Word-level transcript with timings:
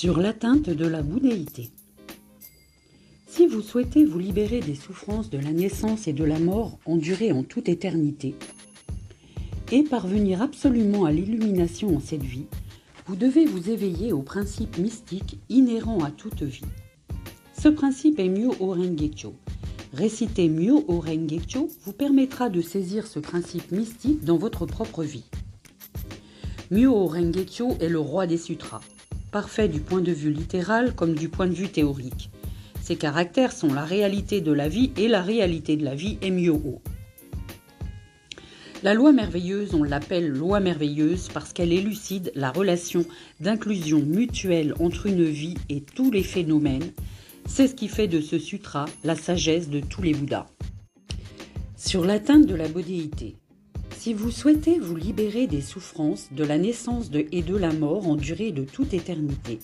sur 0.00 0.18
l'atteinte 0.18 0.70
de 0.70 0.86
la 0.86 1.02
bouddhéité. 1.02 1.68
Si 3.26 3.46
vous 3.46 3.60
souhaitez 3.60 4.06
vous 4.06 4.18
libérer 4.18 4.60
des 4.60 4.74
souffrances 4.74 5.28
de 5.28 5.36
la 5.36 5.52
naissance 5.52 6.08
et 6.08 6.14
de 6.14 6.24
la 6.24 6.38
mort 6.38 6.78
endurées 6.86 7.32
en 7.32 7.42
toute 7.42 7.68
éternité, 7.68 8.34
et 9.70 9.82
parvenir 9.82 10.40
absolument 10.40 11.04
à 11.04 11.12
l'illumination 11.12 11.94
en 11.94 12.00
cette 12.00 12.22
vie, 12.22 12.46
vous 13.08 13.14
devez 13.14 13.44
vous 13.44 13.68
éveiller 13.68 14.10
au 14.10 14.22
principe 14.22 14.78
mystique 14.78 15.36
inhérent 15.50 16.02
à 16.02 16.10
toute 16.10 16.44
vie. 16.44 16.64
Ce 17.52 17.68
principe 17.68 18.20
est 18.20 18.30
Myo 18.30 18.52
Rengekyo. 18.58 19.34
Réciter 19.92 20.48
Myo 20.48 20.82
Rengekyo 20.88 21.68
vous 21.84 21.92
permettra 21.92 22.48
de 22.48 22.62
saisir 22.62 23.06
ce 23.06 23.18
principe 23.18 23.70
mystique 23.70 24.24
dans 24.24 24.38
votre 24.38 24.64
propre 24.64 25.04
vie. 25.04 25.28
Myo 26.70 27.04
Rengekyo 27.04 27.76
est 27.80 27.90
le 27.90 28.00
roi 28.00 28.26
des 28.26 28.38
sutras, 28.38 28.80
parfait 29.30 29.68
du 29.68 29.80
point 29.80 30.00
de 30.00 30.12
vue 30.12 30.32
littéral 30.32 30.94
comme 30.94 31.14
du 31.14 31.28
point 31.28 31.46
de 31.46 31.54
vue 31.54 31.68
théorique. 31.68 32.30
Ses 32.80 32.96
caractères 32.96 33.52
sont 33.52 33.72
la 33.72 33.84
réalité 33.84 34.40
de 34.40 34.52
la 34.52 34.68
vie 34.68 34.92
et 34.96 35.08
la 35.08 35.22
réalité 35.22 35.76
de 35.76 35.84
la 35.84 35.94
vie 35.94 36.18
est 36.22 36.30
Myo. 36.30 36.80
La 38.82 38.94
loi 38.94 39.12
merveilleuse, 39.12 39.74
on 39.74 39.82
l'appelle 39.82 40.28
loi 40.28 40.58
merveilleuse 40.58 41.28
parce 41.34 41.52
qu'elle 41.52 41.72
élucide 41.72 42.32
la 42.34 42.50
relation 42.50 43.04
d'inclusion 43.38 44.00
mutuelle 44.00 44.74
entre 44.80 45.06
une 45.06 45.24
vie 45.24 45.58
et 45.68 45.82
tous 45.82 46.10
les 46.10 46.22
phénomènes. 46.22 46.90
C'est 47.46 47.68
ce 47.68 47.74
qui 47.74 47.88
fait 47.88 48.08
de 48.08 48.22
ce 48.22 48.38
sutra 48.38 48.86
la 49.04 49.16
sagesse 49.16 49.68
de 49.68 49.80
tous 49.80 50.00
les 50.00 50.14
Bouddhas. 50.14 50.46
Sur 51.76 52.04
l'atteinte 52.04 52.46
de 52.46 52.54
la 52.54 52.68
bodhéité. 52.68 53.36
Si 54.02 54.14
vous 54.14 54.30
souhaitez 54.30 54.78
vous 54.78 54.96
libérer 54.96 55.46
des 55.46 55.60
souffrances 55.60 56.28
de 56.32 56.42
la 56.42 56.56
naissance 56.56 57.10
et 57.12 57.42
de 57.42 57.54
la 57.54 57.70
mort 57.70 58.08
en 58.08 58.16
durée 58.16 58.50
de 58.50 58.64
toute 58.64 58.94
éternité 58.94 59.58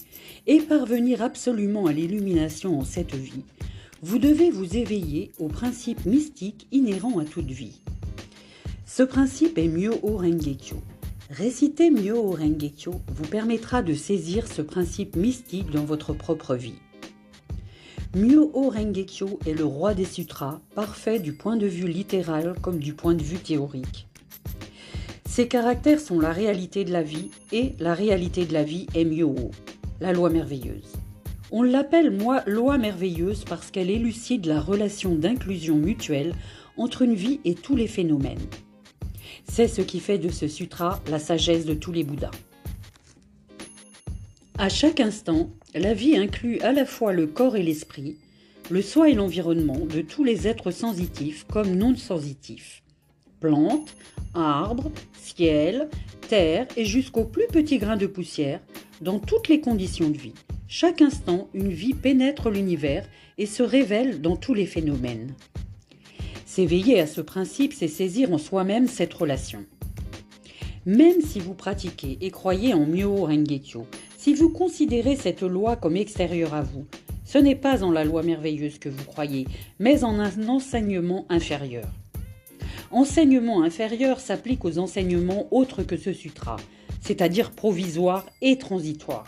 et 0.46 0.60
parvenir 0.60 1.22
absolument 1.22 1.86
à 1.86 1.92
l'illumination 1.94 2.78
en 2.78 2.84
cette 2.84 3.14
vie, 3.14 3.44
vous 4.02 4.18
devez 4.18 4.50
vous 4.50 4.76
éveiller 4.76 5.32
au 5.38 5.48
principe 5.48 6.04
mystique 6.04 6.66
inhérent 6.70 7.18
à 7.18 7.24
toute 7.24 7.46
vie. 7.46 7.80
Ce 8.84 9.02
principe 9.02 9.56
est 9.56 9.68
Myo 9.68 9.98
Rengekyo. 10.02 10.76
Réciter 11.30 11.90
Myo 11.90 12.32
Rengekyo 12.32 13.00
vous 13.08 13.28
permettra 13.28 13.82
de 13.82 13.94
saisir 13.94 14.48
ce 14.48 14.60
principe 14.60 15.16
mystique 15.16 15.70
dans 15.70 15.86
votre 15.86 16.12
propre 16.12 16.56
vie. 16.56 16.82
Myo 18.14 18.50
Rengekyo 18.52 19.38
est 19.46 19.54
le 19.54 19.64
roi 19.64 19.94
des 19.94 20.04
sutras, 20.04 20.60
parfait 20.74 21.20
du 21.20 21.32
point 21.32 21.56
de 21.56 21.66
vue 21.66 21.88
littéral 21.88 22.54
comme 22.60 22.80
du 22.80 22.92
point 22.92 23.14
de 23.14 23.22
vue 23.22 23.38
théorique. 23.38 24.06
Ses 25.36 25.48
caractères 25.48 26.00
sont 26.00 26.18
la 26.18 26.32
réalité 26.32 26.82
de 26.86 26.92
la 26.92 27.02
vie 27.02 27.28
et 27.52 27.74
la 27.78 27.92
réalité 27.92 28.46
de 28.46 28.54
la 28.54 28.62
vie 28.62 28.86
est 28.94 29.04
Myo, 29.04 29.34
la 30.00 30.14
loi 30.14 30.30
merveilleuse. 30.30 30.94
On 31.50 31.62
l'appelle 31.62 32.10
moi 32.10 32.42
loi 32.46 32.78
merveilleuse 32.78 33.44
parce 33.44 33.70
qu'elle 33.70 33.90
élucide 33.90 34.46
la 34.46 34.62
relation 34.62 35.14
d'inclusion 35.14 35.76
mutuelle 35.76 36.34
entre 36.78 37.02
une 37.02 37.14
vie 37.14 37.40
et 37.44 37.54
tous 37.54 37.76
les 37.76 37.86
phénomènes. 37.86 38.46
C'est 39.46 39.68
ce 39.68 39.82
qui 39.82 40.00
fait 40.00 40.16
de 40.16 40.30
ce 40.30 40.48
sutra 40.48 41.02
la 41.10 41.18
sagesse 41.18 41.66
de 41.66 41.74
tous 41.74 41.92
les 41.92 42.02
Bouddhas. 42.02 42.30
À 44.56 44.70
chaque 44.70 45.00
instant, 45.00 45.50
la 45.74 45.92
vie 45.92 46.16
inclut 46.16 46.60
à 46.60 46.72
la 46.72 46.86
fois 46.86 47.12
le 47.12 47.26
corps 47.26 47.56
et 47.56 47.62
l'esprit, 47.62 48.16
le 48.70 48.80
soi 48.80 49.10
et 49.10 49.14
l'environnement 49.14 49.80
de 49.84 50.00
tous 50.00 50.24
les 50.24 50.48
êtres 50.48 50.70
sensitifs 50.70 51.44
comme 51.46 51.74
non 51.74 51.94
sensitifs. 51.94 52.82
Plantes, 53.40 53.94
arbres, 54.34 54.90
ciel, 55.14 55.88
terre 56.28 56.66
et 56.76 56.84
jusqu'au 56.84 57.24
plus 57.24 57.46
petit 57.46 57.78
grain 57.78 57.96
de 57.96 58.06
poussière, 58.06 58.60
dans 59.00 59.18
toutes 59.18 59.48
les 59.48 59.60
conditions 59.60 60.10
de 60.10 60.16
vie. 60.16 60.34
Chaque 60.68 61.02
instant, 61.02 61.48
une 61.54 61.70
vie 61.70 61.94
pénètre 61.94 62.50
l'univers 62.50 63.06
et 63.38 63.46
se 63.46 63.62
révèle 63.62 64.20
dans 64.20 64.36
tous 64.36 64.54
les 64.54 64.66
phénomènes. 64.66 65.34
S'éveiller 66.44 67.00
à 67.00 67.06
ce 67.06 67.20
principe, 67.20 67.72
c'est 67.72 67.88
saisir 67.88 68.32
en 68.32 68.38
soi-même 68.38 68.88
cette 68.88 69.14
relation. 69.14 69.64
Même 70.86 71.20
si 71.20 71.40
vous 71.40 71.54
pratiquez 71.54 72.18
et 72.20 72.30
croyez 72.30 72.72
en 72.72 72.86
Myo 72.86 73.26
Rengekyo, 73.26 73.86
si 74.16 74.34
vous 74.34 74.50
considérez 74.50 75.16
cette 75.16 75.42
loi 75.42 75.76
comme 75.76 75.96
extérieure 75.96 76.54
à 76.54 76.62
vous, 76.62 76.86
ce 77.24 77.38
n'est 77.38 77.56
pas 77.56 77.84
en 77.84 77.90
la 77.90 78.04
loi 78.04 78.22
merveilleuse 78.22 78.78
que 78.78 78.88
vous 78.88 79.04
croyez, 79.04 79.46
mais 79.78 80.04
en 80.04 80.18
un 80.20 80.48
enseignement 80.48 81.26
inférieur. 81.28 81.86
Enseignement 82.90 83.62
inférieur 83.62 84.20
s'applique 84.20 84.64
aux 84.64 84.78
enseignements 84.78 85.48
autres 85.50 85.82
que 85.82 85.96
ce 85.96 86.12
sutra, 86.12 86.56
c'est-à-dire 87.00 87.50
provisoire 87.50 88.26
et 88.42 88.58
transitoire. 88.58 89.26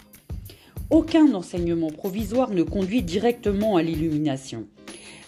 Aucun 0.91 1.35
enseignement 1.35 1.91
provisoire 1.91 2.51
ne 2.51 2.63
conduit 2.63 3.03
directement 3.03 3.77
à 3.77 3.83
l'illumination. 3.83 4.67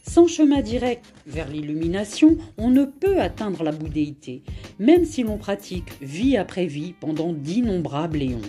Sans 0.03 0.27
chemin 0.27 0.63
direct 0.63 1.05
vers 1.27 1.49
l'illumination, 1.49 2.39
on 2.57 2.71
ne 2.71 2.85
peut 2.85 3.21
atteindre 3.21 3.63
la 3.63 3.73
bouddhéité, 3.73 4.43
même 4.79 5.05
si 5.05 5.23
l'on 5.23 5.37
pratique 5.37 5.91
vie 6.01 6.37
après 6.37 6.67
vie 6.67 6.95
pendant 6.99 7.33
d'innombrables 7.33 8.23
éons. 8.23 8.41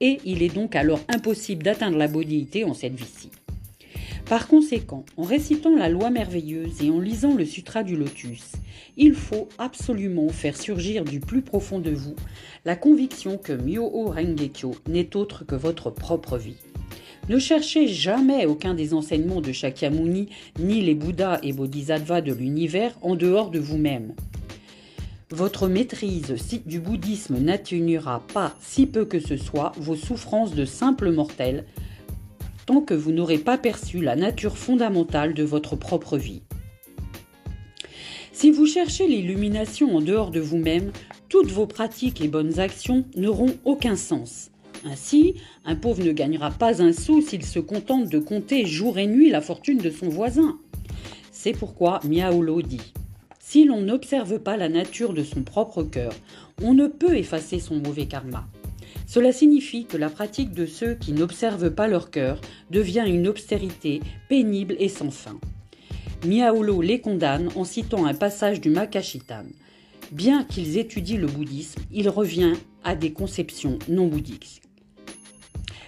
Et 0.00 0.18
il 0.24 0.42
est 0.42 0.54
donc 0.54 0.76
alors 0.76 1.00
impossible 1.08 1.64
d'atteindre 1.64 1.98
la 1.98 2.08
bouddhéité 2.08 2.64
en 2.64 2.74
cette 2.74 2.94
vie-ci. 2.94 3.30
Par 4.28 4.46
conséquent, 4.46 5.06
en 5.16 5.22
récitant 5.22 5.74
la 5.74 5.88
loi 5.88 6.10
merveilleuse 6.10 6.82
et 6.82 6.90
en 6.90 7.00
lisant 7.00 7.34
le 7.34 7.46
Sutra 7.46 7.82
du 7.82 7.96
Lotus, 7.96 8.52
il 8.98 9.14
faut 9.14 9.48
absolument 9.56 10.28
faire 10.28 10.54
surgir 10.54 11.04
du 11.04 11.18
plus 11.18 11.40
profond 11.40 11.78
de 11.78 11.90
vous 11.90 12.14
la 12.66 12.76
conviction 12.76 13.38
que 13.38 13.54
Myoho 13.54 14.10
Rengekyo 14.10 14.74
n'est 14.86 15.16
autre 15.16 15.44
que 15.46 15.54
votre 15.54 15.88
propre 15.88 16.36
vie. 16.36 16.58
Ne 17.30 17.38
cherchez 17.38 17.88
jamais 17.88 18.44
aucun 18.44 18.74
des 18.74 18.92
enseignements 18.92 19.40
de 19.40 19.52
Shakyamuni 19.52 20.28
ni 20.58 20.82
les 20.82 20.94
Bouddhas 20.94 21.40
et 21.42 21.54
Bodhisattvas 21.54 22.20
de 22.20 22.34
l'univers 22.34 22.92
en 23.00 23.16
dehors 23.16 23.50
de 23.50 23.58
vous-même. 23.58 24.12
Votre 25.30 25.68
maîtrise 25.68 26.34
du 26.66 26.80
bouddhisme 26.80 27.38
n'atténuera 27.38 28.22
pas, 28.34 28.54
si 28.60 28.86
peu 28.86 29.06
que 29.06 29.20
ce 29.20 29.38
soit, 29.38 29.72
vos 29.78 29.96
souffrances 29.96 30.54
de 30.54 30.66
simple 30.66 31.12
mortel, 31.12 31.64
que 32.76 32.94
vous 32.94 33.12
n'aurez 33.12 33.38
pas 33.38 33.56
perçu 33.56 34.00
la 34.00 34.14
nature 34.14 34.58
fondamentale 34.58 35.34
de 35.34 35.42
votre 35.42 35.74
propre 35.74 36.18
vie. 36.18 36.42
Si 38.32 38.50
vous 38.50 38.66
cherchez 38.66 39.08
l'illumination 39.08 39.96
en 39.96 40.00
dehors 40.00 40.30
de 40.30 40.38
vous-même, 40.38 40.92
toutes 41.28 41.50
vos 41.50 41.66
pratiques 41.66 42.20
et 42.20 42.28
bonnes 42.28 42.60
actions 42.60 43.04
n'auront 43.16 43.56
aucun 43.64 43.96
sens. 43.96 44.50
Ainsi, 44.84 45.34
un 45.64 45.74
pauvre 45.74 46.04
ne 46.04 46.12
gagnera 46.12 46.50
pas 46.50 46.80
un 46.82 46.92
sou 46.92 47.20
s'il 47.20 47.44
se 47.44 47.58
contente 47.58 48.08
de 48.08 48.18
compter 48.18 48.64
jour 48.64 48.98
et 48.98 49.06
nuit 49.06 49.30
la 49.30 49.40
fortune 49.40 49.78
de 49.78 49.90
son 49.90 50.08
voisin. 50.08 50.58
C'est 51.32 51.52
pourquoi 51.52 52.00
Miaolo 52.04 52.62
dit 52.62 52.92
Si 53.40 53.64
l'on 53.64 53.80
n'observe 53.80 54.38
pas 54.38 54.56
la 54.56 54.68
nature 54.68 55.14
de 55.14 55.24
son 55.24 55.42
propre 55.42 55.82
cœur, 55.82 56.12
on 56.62 56.74
ne 56.74 56.86
peut 56.86 57.16
effacer 57.16 57.58
son 57.58 57.76
mauvais 57.76 58.06
karma. 58.06 58.46
Cela 59.08 59.32
signifie 59.32 59.86
que 59.86 59.96
la 59.96 60.10
pratique 60.10 60.52
de 60.52 60.66
ceux 60.66 60.94
qui 60.94 61.12
n'observent 61.12 61.70
pas 61.70 61.88
leur 61.88 62.10
cœur 62.10 62.42
devient 62.70 63.04
une 63.06 63.26
austérité 63.26 64.00
pénible 64.28 64.76
et 64.78 64.90
sans 64.90 65.10
fin. 65.10 65.40
Miaolo 66.26 66.82
les 66.82 67.00
condamne 67.00 67.48
en 67.56 67.64
citant 67.64 68.04
un 68.04 68.12
passage 68.12 68.60
du 68.60 68.68
Makashitan. 68.68 69.44
Bien 70.12 70.44
qu'ils 70.44 70.76
étudient 70.76 71.18
le 71.18 71.26
bouddhisme, 71.26 71.80
il 71.90 72.10
revient 72.10 72.52
à 72.84 72.94
des 72.94 73.12
conceptions 73.12 73.78
non 73.88 74.08
bouddhiques. 74.08 74.60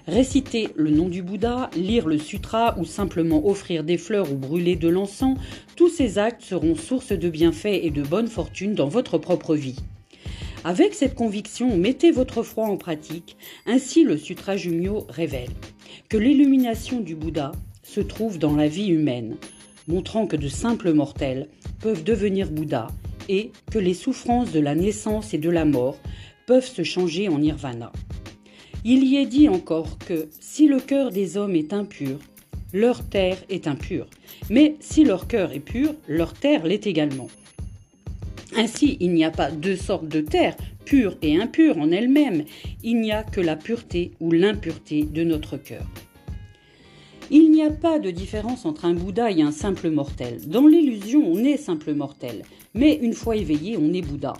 Réciter 0.06 0.70
le 0.74 0.90
nom 0.90 1.10
du 1.10 1.22
Bouddha, 1.22 1.68
lire 1.76 2.08
le 2.08 2.16
sutra 2.16 2.74
ou 2.78 2.86
simplement 2.86 3.46
offrir 3.46 3.84
des 3.84 3.98
fleurs 3.98 4.32
ou 4.32 4.36
brûler 4.36 4.76
de 4.76 4.88
l'encens, 4.88 5.38
tous 5.76 5.90
ces 5.90 6.16
actes 6.16 6.42
seront 6.42 6.74
source 6.74 7.12
de 7.12 7.28
bienfaits 7.28 7.66
et 7.66 7.90
de 7.90 8.02
bonne 8.02 8.28
fortune 8.28 8.74
dans 8.74 8.88
votre 8.88 9.18
propre 9.18 9.54
vie. 9.54 9.76
Avec 10.62 10.92
cette 10.94 11.14
conviction, 11.14 11.74
mettez 11.76 12.10
votre 12.10 12.42
foi 12.42 12.66
en 12.66 12.76
pratique. 12.76 13.38
Ainsi, 13.64 14.04
le 14.04 14.18
Sutra 14.18 14.58
Jumyo 14.58 15.06
révèle 15.08 15.48
que 16.10 16.18
l'illumination 16.18 17.00
du 17.00 17.14
Bouddha 17.14 17.52
se 17.82 18.00
trouve 18.00 18.38
dans 18.38 18.54
la 18.54 18.68
vie 18.68 18.88
humaine, 18.88 19.36
montrant 19.88 20.26
que 20.26 20.36
de 20.36 20.48
simples 20.48 20.92
mortels 20.92 21.48
peuvent 21.80 22.04
devenir 22.04 22.50
Bouddha 22.50 22.88
et 23.30 23.52
que 23.70 23.78
les 23.78 23.94
souffrances 23.94 24.52
de 24.52 24.60
la 24.60 24.74
naissance 24.74 25.32
et 25.32 25.38
de 25.38 25.48
la 25.48 25.64
mort 25.64 25.98
peuvent 26.46 26.68
se 26.68 26.82
changer 26.82 27.28
en 27.28 27.38
nirvana. 27.38 27.90
Il 28.84 29.04
y 29.04 29.16
est 29.16 29.26
dit 29.26 29.48
encore 29.48 29.98
que 29.98 30.28
si 30.40 30.66
le 30.66 30.80
cœur 30.80 31.10
des 31.10 31.38
hommes 31.38 31.56
est 31.56 31.72
impur, 31.72 32.18
leur 32.74 33.02
terre 33.08 33.38
est 33.48 33.66
impure. 33.66 34.08
Mais 34.50 34.76
si 34.80 35.04
leur 35.04 35.26
cœur 35.26 35.52
est 35.52 35.60
pur, 35.60 35.94
leur 36.06 36.34
terre 36.34 36.66
l'est 36.66 36.86
également. 36.86 37.28
Ainsi, 38.60 38.98
il 39.00 39.14
n'y 39.14 39.24
a 39.24 39.30
pas 39.30 39.50
deux 39.50 39.74
sortes 39.74 40.06
de 40.06 40.20
terre, 40.20 40.54
pure 40.84 41.16
et 41.22 41.40
impure 41.40 41.78
en 41.78 41.90
elle-même, 41.90 42.44
il 42.84 43.00
n'y 43.00 43.10
a 43.10 43.22
que 43.22 43.40
la 43.40 43.56
pureté 43.56 44.10
ou 44.20 44.32
l'impureté 44.32 45.04
de 45.04 45.24
notre 45.24 45.56
cœur. 45.56 45.86
Il 47.30 47.52
n'y 47.52 47.62
a 47.62 47.70
pas 47.70 47.98
de 47.98 48.10
différence 48.10 48.66
entre 48.66 48.84
un 48.84 48.92
Bouddha 48.92 49.30
et 49.30 49.40
un 49.40 49.50
simple 49.50 49.88
mortel. 49.88 50.46
Dans 50.46 50.66
l'illusion, 50.66 51.22
on 51.26 51.38
est 51.38 51.56
simple 51.56 51.94
mortel, 51.94 52.42
mais 52.74 52.98
une 53.00 53.14
fois 53.14 53.34
éveillé, 53.34 53.78
on 53.78 53.94
est 53.94 54.02
Bouddha. 54.02 54.34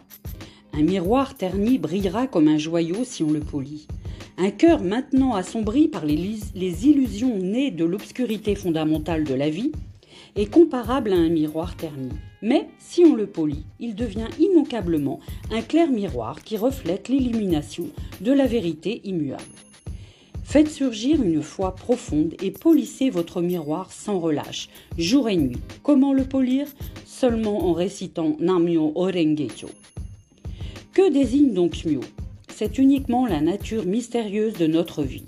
Un 0.74 0.82
miroir 0.82 1.34
terni 1.34 1.78
brillera 1.78 2.26
comme 2.26 2.48
un 2.48 2.58
joyau 2.58 3.04
si 3.04 3.22
on 3.22 3.30
le 3.30 3.40
polit. 3.40 3.88
Un 4.36 4.50
cœur 4.50 4.82
maintenant 4.82 5.32
assombri 5.34 5.88
par 5.88 6.04
les, 6.04 6.36
les 6.54 6.86
illusions 6.86 7.38
nées 7.38 7.70
de 7.70 7.86
l'obscurité 7.86 8.54
fondamentale 8.54 9.24
de 9.24 9.32
la 9.32 9.48
vie 9.48 9.72
est 10.36 10.50
comparable 10.50 11.12
à 11.12 11.16
un 11.16 11.28
miroir 11.28 11.76
terni. 11.76 12.10
Mais 12.42 12.68
si 12.78 13.04
on 13.04 13.14
le 13.14 13.26
polit, 13.26 13.64
il 13.78 13.94
devient 13.94 14.28
immanquablement 14.38 15.20
un 15.50 15.62
clair 15.62 15.90
miroir 15.90 16.42
qui 16.42 16.56
reflète 16.56 17.08
l'illumination 17.08 17.88
de 18.20 18.32
la 18.32 18.46
vérité 18.46 19.00
immuable. 19.04 19.42
Faites 20.42 20.70
surgir 20.70 21.22
une 21.22 21.42
foi 21.42 21.76
profonde 21.76 22.34
et 22.42 22.50
polissez 22.50 23.08
votre 23.08 23.40
miroir 23.40 23.92
sans 23.92 24.18
relâche, 24.18 24.68
jour 24.98 25.28
et 25.28 25.36
nuit. 25.36 25.60
Comment 25.82 26.12
le 26.12 26.24
polir? 26.24 26.66
Seulement 27.04 27.68
en 27.68 27.72
récitant 27.72 28.36
Namyo 28.40 28.92
Orengecho. 28.96 29.68
Que 30.92 31.12
désigne 31.12 31.52
donc 31.52 31.84
Myo? 31.84 32.00
C'est 32.48 32.78
uniquement 32.78 33.26
la 33.26 33.40
nature 33.40 33.86
mystérieuse 33.86 34.54
de 34.54 34.66
notre 34.66 35.02
vie. 35.04 35.26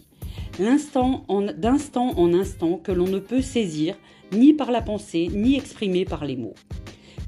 L'instant 0.58 1.24
d'instant 1.56 2.18
en 2.18 2.34
instant 2.34 2.80
que 2.82 2.90
l'on 2.90 3.06
ne 3.06 3.20
peut 3.20 3.42
saisir 3.42 3.94
ni 4.32 4.52
par 4.52 4.70
la 4.70 4.82
pensée 4.82 5.28
ni 5.32 5.56
exprimer 5.56 6.04
par 6.04 6.24
les 6.24 6.36
mots. 6.36 6.54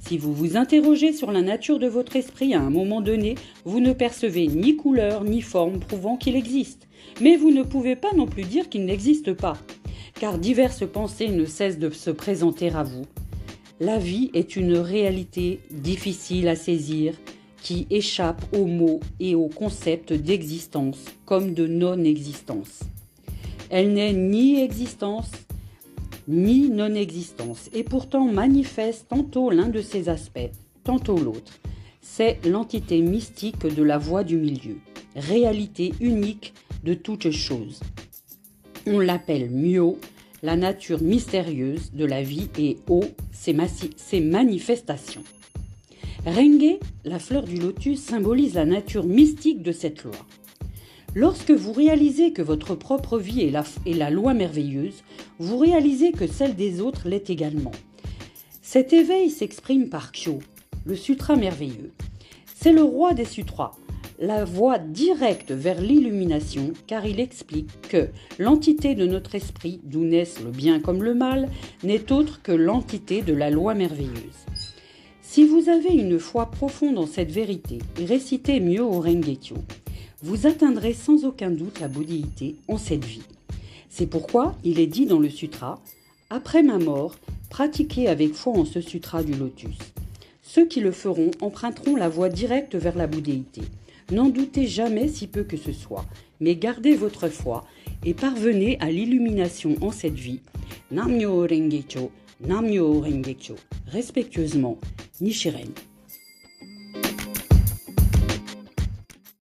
Si 0.06 0.18
vous 0.18 0.34
vous 0.34 0.58
interrogez 0.58 1.14
sur 1.14 1.32
la 1.32 1.40
nature 1.40 1.78
de 1.78 1.86
votre 1.86 2.16
esprit 2.16 2.54
à 2.54 2.60
un 2.60 2.68
moment 2.68 3.00
donné, 3.00 3.36
vous 3.64 3.80
ne 3.80 3.94
percevez 3.94 4.48
ni 4.48 4.76
couleur 4.76 5.24
ni 5.24 5.40
forme 5.40 5.78
prouvant 5.78 6.18
qu'il 6.18 6.36
existe. 6.36 6.86
Mais 7.22 7.36
vous 7.36 7.50
ne 7.50 7.62
pouvez 7.62 7.96
pas 7.96 8.12
non 8.14 8.26
plus 8.26 8.42
dire 8.42 8.68
qu'il 8.68 8.84
n'existe 8.84 9.32
pas, 9.32 9.56
car 10.20 10.38
diverses 10.38 10.86
pensées 10.86 11.28
ne 11.28 11.46
cessent 11.46 11.78
de 11.78 11.88
se 11.88 12.10
présenter 12.10 12.68
à 12.70 12.82
vous. 12.82 13.06
La 13.80 13.98
vie 13.98 14.30
est 14.34 14.56
une 14.56 14.76
réalité 14.76 15.60
difficile 15.70 16.48
à 16.48 16.56
saisir 16.56 17.14
qui 17.62 17.86
échappe 17.88 18.44
aux 18.54 18.66
mots 18.66 19.00
et 19.20 19.34
aux 19.34 19.48
concepts 19.48 20.12
d'existence 20.12 21.02
comme 21.24 21.54
de 21.54 21.66
non-existence. 21.66 22.80
Elle 23.70 23.94
n'est 23.94 24.12
ni 24.12 24.60
existence 24.60 25.30
ni 26.28 26.68
non-existence 26.68 27.68
et 27.72 27.84
pourtant 27.84 28.24
manifeste 28.24 29.06
tantôt 29.08 29.50
l'un 29.50 29.68
de 29.68 29.80
ses 29.80 30.08
aspects, 30.08 30.50
tantôt 30.84 31.18
l'autre. 31.18 31.52
C'est 32.00 32.44
l'entité 32.46 33.00
mystique 33.00 33.66
de 33.66 33.82
la 33.82 33.98
voie 33.98 34.24
du 34.24 34.36
milieu, 34.36 34.76
réalité 35.16 35.92
unique 36.00 36.54
de 36.82 36.94
toutes 36.94 37.30
choses. 37.30 37.80
On 38.86 39.00
l'appelle 39.00 39.50
Myo, 39.50 39.98
la 40.42 40.56
nature 40.56 41.02
mystérieuse 41.02 41.92
de 41.92 42.04
la 42.04 42.22
vie, 42.22 42.50
et 42.58 42.76
O, 42.88 43.02
ses, 43.32 43.56
ses 43.96 44.20
manifestations. 44.20 45.24
Renge, 46.26 46.78
la 47.04 47.18
fleur 47.18 47.44
du 47.44 47.56
lotus, 47.56 48.00
symbolise 48.00 48.54
la 48.54 48.66
nature 48.66 49.04
mystique 49.04 49.62
de 49.62 49.72
cette 49.72 50.04
loi. 50.04 50.14
Lorsque 51.16 51.52
vous 51.52 51.72
réalisez 51.72 52.32
que 52.32 52.42
votre 52.42 52.74
propre 52.74 53.18
vie 53.18 53.42
est 53.42 53.94
la, 53.94 54.10
loi 54.10 54.34
merveilleuse, 54.34 55.04
vous 55.38 55.58
réalisez 55.58 56.10
que 56.10 56.26
celle 56.26 56.56
des 56.56 56.80
autres 56.80 57.08
l'est 57.08 57.30
également. 57.30 57.70
Cet 58.62 58.92
éveil 58.92 59.30
s'exprime 59.30 59.88
par 59.88 60.10
Kyo, 60.10 60.40
le 60.84 60.96
sutra 60.96 61.36
merveilleux. 61.36 61.92
C'est 62.56 62.72
le 62.72 62.82
roi 62.82 63.14
des 63.14 63.26
sutras, 63.26 63.76
la 64.18 64.44
voie 64.44 64.78
directe 64.78 65.52
vers 65.52 65.80
l'illumination, 65.80 66.72
car 66.88 67.06
il 67.06 67.20
explique 67.20 67.70
que 67.82 68.08
l'entité 68.40 68.96
de 68.96 69.06
notre 69.06 69.36
esprit, 69.36 69.80
d'où 69.84 70.02
naissent 70.04 70.42
le 70.42 70.50
bien 70.50 70.80
comme 70.80 71.04
le 71.04 71.14
mal, 71.14 71.48
n'est 71.84 72.10
autre 72.10 72.42
que 72.42 72.50
l'entité 72.50 73.22
de 73.22 73.34
la 73.34 73.50
loi 73.50 73.74
merveilleuse. 73.74 74.46
Si 75.22 75.46
vous 75.46 75.68
avez 75.68 75.94
une 75.94 76.18
foi 76.18 76.50
profonde 76.50 76.98
en 76.98 77.06
cette 77.06 77.30
vérité 77.30 77.78
récitez 77.98 78.58
mieux 78.58 78.82
au 78.82 79.00
Rengekyo, 79.00 79.56
vous 80.24 80.46
atteindrez 80.46 80.94
sans 80.94 81.26
aucun 81.26 81.50
doute 81.50 81.80
la 81.80 81.88
bouddhéité 81.88 82.56
en 82.66 82.78
cette 82.78 83.04
vie. 83.04 83.20
C'est 83.90 84.06
pourquoi 84.06 84.54
il 84.64 84.80
est 84.80 84.86
dit 84.86 85.04
dans 85.04 85.18
le 85.18 85.28
sutra 85.28 85.82
Après 86.30 86.62
ma 86.62 86.78
mort, 86.78 87.16
pratiquez 87.50 88.08
avec 88.08 88.32
foi 88.32 88.54
en 88.54 88.64
ce 88.64 88.80
sutra 88.80 89.22
du 89.22 89.34
lotus. 89.34 89.76
Ceux 90.40 90.64
qui 90.64 90.80
le 90.80 90.92
feront 90.92 91.30
emprunteront 91.42 91.94
la 91.94 92.08
voie 92.08 92.30
directe 92.30 92.74
vers 92.74 92.96
la 92.96 93.06
bouddhéité. 93.06 93.60
N'en 94.12 94.30
doutez 94.30 94.66
jamais 94.66 95.08
si 95.08 95.26
peu 95.26 95.42
que 95.42 95.58
ce 95.58 95.72
soit, 95.72 96.06
mais 96.40 96.56
gardez 96.56 96.94
votre 96.94 97.28
foi 97.28 97.66
et 98.02 98.14
parvenez 98.14 98.78
à 98.80 98.90
l'illumination 98.90 99.76
en 99.82 99.90
cette 99.90 100.14
vie. 100.18 100.40
Namyo 100.90 101.42
Rengecho, 101.42 102.10
Namyo 102.40 103.02
Rengecho. 103.02 103.56
Respectueusement, 103.88 104.78
Nichiren. 105.20 105.68